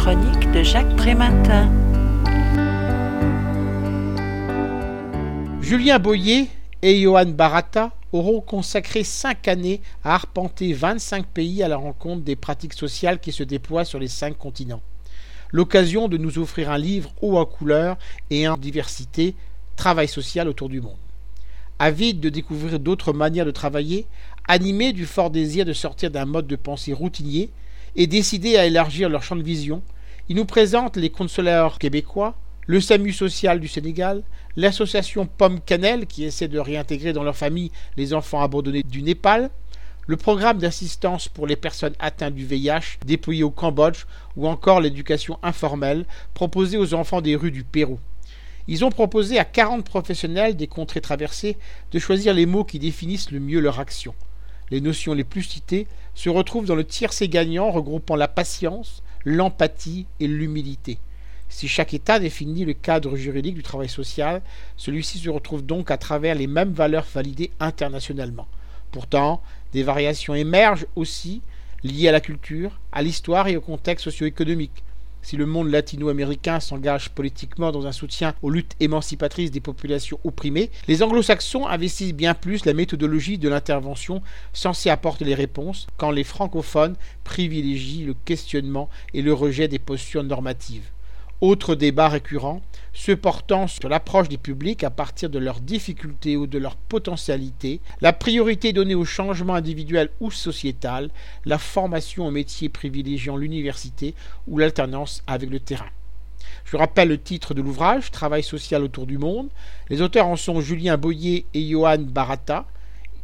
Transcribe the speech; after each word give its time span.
chronique 0.00 0.50
de 0.52 0.62
Jacques 0.62 0.96
Prématin. 0.96 1.70
Julien 5.60 5.98
Boyer 5.98 6.48
et 6.80 7.02
Johan 7.02 7.26
Barata 7.26 7.92
auront 8.10 8.40
consacré 8.40 9.04
cinq 9.04 9.46
années 9.46 9.82
à 10.02 10.14
arpenter 10.14 10.72
25 10.72 11.26
pays 11.26 11.62
à 11.62 11.68
la 11.68 11.76
rencontre 11.76 12.22
des 12.22 12.34
pratiques 12.34 12.72
sociales 12.72 13.20
qui 13.20 13.30
se 13.30 13.42
déploient 13.42 13.84
sur 13.84 13.98
les 13.98 14.08
cinq 14.08 14.38
continents. 14.38 14.80
L'occasion 15.50 16.08
de 16.08 16.16
nous 16.16 16.38
offrir 16.38 16.70
un 16.70 16.78
livre 16.78 17.12
haut 17.20 17.36
en 17.36 17.44
couleur 17.44 17.98
et 18.30 18.48
en 18.48 18.56
diversité, 18.56 19.34
travail 19.76 20.08
social 20.08 20.48
autour 20.48 20.70
du 20.70 20.80
monde. 20.80 20.96
Avide 21.78 22.20
de 22.20 22.30
découvrir 22.30 22.80
d'autres 22.80 23.12
manières 23.12 23.44
de 23.44 23.50
travailler, 23.50 24.06
animés 24.48 24.94
du 24.94 25.04
fort 25.04 25.28
désir 25.28 25.66
de 25.66 25.74
sortir 25.74 26.10
d'un 26.10 26.24
mode 26.24 26.46
de 26.46 26.56
pensée 26.56 26.94
routinier 26.94 27.50
et 27.96 28.06
décidés 28.06 28.56
à 28.56 28.66
élargir 28.66 29.08
leur 29.08 29.22
champ 29.22 29.36
de 29.36 29.42
vision, 29.42 29.82
ils 30.28 30.36
nous 30.36 30.44
présentent 30.44 30.96
les 30.96 31.10
consulaires 31.10 31.78
québécois, 31.78 32.36
le 32.66 32.80
SAMU 32.80 33.12
social 33.12 33.58
du 33.58 33.68
Sénégal, 33.68 34.22
l'association 34.56 35.26
Pomme 35.26 35.60
Cannelle 35.60 36.06
qui 36.06 36.24
essaie 36.24 36.48
de 36.48 36.58
réintégrer 36.58 37.12
dans 37.12 37.24
leur 37.24 37.36
famille 37.36 37.72
les 37.96 38.14
enfants 38.14 38.42
abandonnés 38.42 38.82
du 38.82 39.02
Népal, 39.02 39.50
le 40.06 40.16
programme 40.16 40.58
d'assistance 40.58 41.28
pour 41.28 41.46
les 41.46 41.56
personnes 41.56 41.94
atteintes 41.98 42.34
du 42.34 42.44
VIH 42.44 42.98
déployé 43.04 43.42
au 43.42 43.50
Cambodge 43.50 44.06
ou 44.36 44.48
encore 44.48 44.80
l'éducation 44.80 45.38
informelle 45.42 46.04
proposée 46.34 46.78
aux 46.78 46.94
enfants 46.94 47.20
des 47.20 47.36
rues 47.36 47.50
du 47.50 47.64
Pérou. 47.64 47.98
Ils 48.68 48.84
ont 48.84 48.90
proposé 48.90 49.38
à 49.38 49.44
40 49.44 49.84
professionnels 49.84 50.56
des 50.56 50.66
contrées 50.66 51.00
traversées 51.00 51.56
de 51.92 51.98
choisir 51.98 52.34
les 52.34 52.46
mots 52.46 52.64
qui 52.64 52.78
définissent 52.78 53.30
le 53.32 53.40
mieux 53.40 53.60
leur 53.60 53.80
action. 53.80 54.14
Les 54.70 54.80
notions 54.80 55.14
les 55.14 55.24
plus 55.24 55.42
citées 55.42 55.86
se 56.14 56.28
retrouvent 56.28 56.66
dans 56.66 56.74
le 56.74 56.84
tiercé 56.84 57.28
gagnant 57.28 57.70
regroupant 57.70 58.16
la 58.16 58.28
patience, 58.28 59.02
l'empathie 59.24 60.06
et 60.20 60.28
l'humilité. 60.28 60.98
Si 61.48 61.66
chaque 61.66 61.94
État 61.94 62.20
définit 62.20 62.64
le 62.64 62.74
cadre 62.74 63.16
juridique 63.16 63.56
du 63.56 63.62
travail 63.62 63.88
social, 63.88 64.40
celui-ci 64.76 65.18
se 65.18 65.28
retrouve 65.28 65.66
donc 65.66 65.90
à 65.90 65.98
travers 65.98 66.36
les 66.36 66.46
mêmes 66.46 66.72
valeurs 66.72 67.06
validées 67.12 67.50
internationalement. 67.58 68.46
Pourtant, 68.92 69.42
des 69.72 69.82
variations 69.82 70.34
émergent 70.34 70.86
aussi 70.94 71.42
liées 71.82 72.08
à 72.08 72.12
la 72.12 72.20
culture, 72.20 72.78
à 72.92 73.02
l'histoire 73.02 73.48
et 73.48 73.56
au 73.56 73.60
contexte 73.60 74.04
socio-économique. 74.04 74.84
Si 75.22 75.36
le 75.36 75.46
monde 75.46 75.70
latino-américain 75.70 76.60
s'engage 76.60 77.10
politiquement 77.10 77.72
dans 77.72 77.86
un 77.86 77.92
soutien 77.92 78.34
aux 78.42 78.50
luttes 78.50 78.74
émancipatrices 78.80 79.50
des 79.50 79.60
populations 79.60 80.18
opprimées, 80.24 80.70
les 80.88 81.02
anglo-saxons 81.02 81.66
investissent 81.66 82.14
bien 82.14 82.34
plus 82.34 82.64
la 82.64 82.72
méthodologie 82.72 83.38
de 83.38 83.48
l'intervention 83.48 84.22
censée 84.52 84.90
apporter 84.90 85.24
les 85.24 85.34
réponses, 85.34 85.86
quand 85.96 86.10
les 86.10 86.24
francophones 86.24 86.96
privilégient 87.24 88.04
le 88.04 88.14
questionnement 88.24 88.88
et 89.14 89.22
le 89.22 89.32
rejet 89.32 89.68
des 89.68 89.78
postures 89.78 90.24
normatives. 90.24 90.90
Autre 91.40 91.74
débat 91.74 92.10
récurrent, 92.10 92.60
ceux 92.92 93.16
portant 93.16 93.66
sur 93.66 93.88
l'approche 93.88 94.28
des 94.28 94.36
publics 94.36 94.84
à 94.84 94.90
partir 94.90 95.30
de 95.30 95.38
leurs 95.38 95.60
difficultés 95.60 96.36
ou 96.36 96.46
de 96.46 96.58
leurs 96.58 96.76
potentialités, 96.76 97.80
la 98.02 98.12
priorité 98.12 98.74
donnée 98.74 98.94
au 98.94 99.06
changement 99.06 99.54
individuel 99.54 100.10
ou 100.20 100.30
sociétal, 100.30 101.08
la 101.46 101.56
formation 101.56 102.26
au 102.26 102.30
métier 102.30 102.68
privilégiant 102.68 103.38
l'université 103.38 104.14
ou 104.48 104.58
l'alternance 104.58 105.22
avec 105.26 105.48
le 105.48 105.60
terrain. 105.60 105.88
Je 106.66 106.76
rappelle 106.76 107.08
le 107.08 107.18
titre 107.18 107.54
de 107.54 107.62
l'ouvrage, 107.62 108.10
Travail 108.10 108.42
social 108.42 108.84
autour 108.84 109.06
du 109.06 109.16
monde. 109.16 109.48
Les 109.88 110.02
auteurs 110.02 110.26
en 110.26 110.36
sont 110.36 110.60
Julien 110.60 110.98
Boyer 110.98 111.46
et 111.54 111.66
Johan 111.66 112.00
Barata. 112.00 112.66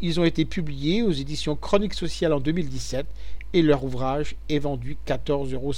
Ils 0.00 0.20
ont 0.20 0.24
été 0.24 0.44
publiés 0.44 1.02
aux 1.02 1.10
éditions 1.10 1.56
Chroniques 1.56 1.94
sociales 1.94 2.32
en 2.32 2.38
2017 2.38 3.06
et 3.54 3.62
leur 3.62 3.82
ouvrage 3.82 4.36
est 4.48 4.60
vendu 4.60 4.96
14,50 5.04 5.54
euros. 5.54 5.72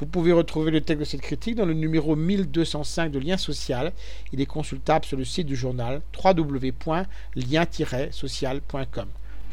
Vous 0.00 0.06
pouvez 0.06 0.32
retrouver 0.32 0.70
le 0.70 0.80
texte 0.80 1.00
de 1.00 1.04
cette 1.04 1.20
critique 1.20 1.56
dans 1.56 1.66
le 1.66 1.74
numéro 1.74 2.16
1205 2.16 3.12
de 3.12 3.18
Lien 3.18 3.36
Social. 3.36 3.92
Il 4.32 4.40
est 4.40 4.46
consultable 4.46 5.04
sur 5.04 5.18
le 5.18 5.24
site 5.24 5.46
du 5.46 5.56
journal 5.56 6.00
www.lien-social.com. 6.24 9.08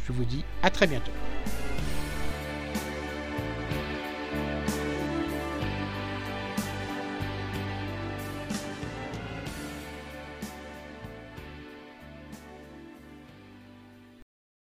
Je 0.08 0.14
vous 0.14 0.24
dis 0.24 0.46
à 0.64 0.70
très 0.70 0.88
bientôt. 0.88 1.12